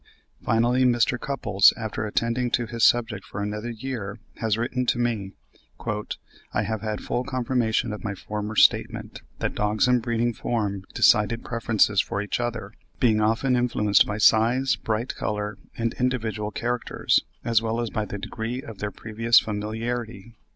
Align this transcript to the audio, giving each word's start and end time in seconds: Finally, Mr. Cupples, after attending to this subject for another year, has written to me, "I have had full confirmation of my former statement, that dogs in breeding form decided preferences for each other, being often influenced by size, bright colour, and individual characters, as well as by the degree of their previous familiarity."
Finally, 0.43 0.83
Mr. 0.83 1.19
Cupples, 1.19 1.73
after 1.77 2.07
attending 2.07 2.49
to 2.49 2.65
this 2.65 2.83
subject 2.83 3.23
for 3.23 3.39
another 3.43 3.69
year, 3.69 4.17
has 4.37 4.57
written 4.57 4.83
to 4.87 4.97
me, 4.97 5.33
"I 6.51 6.63
have 6.63 6.81
had 6.81 7.01
full 7.01 7.23
confirmation 7.23 7.93
of 7.93 8.03
my 8.03 8.15
former 8.15 8.55
statement, 8.55 9.21
that 9.37 9.53
dogs 9.53 9.87
in 9.87 9.99
breeding 9.99 10.33
form 10.33 10.85
decided 10.95 11.45
preferences 11.45 12.01
for 12.01 12.19
each 12.19 12.39
other, 12.39 12.73
being 12.99 13.21
often 13.21 13.55
influenced 13.55 14.07
by 14.07 14.17
size, 14.17 14.75
bright 14.75 15.13
colour, 15.15 15.59
and 15.77 15.93
individual 15.99 16.49
characters, 16.49 17.19
as 17.45 17.61
well 17.61 17.79
as 17.79 17.91
by 17.91 18.05
the 18.05 18.17
degree 18.17 18.59
of 18.59 18.79
their 18.79 18.89
previous 18.89 19.37
familiarity." 19.39 20.33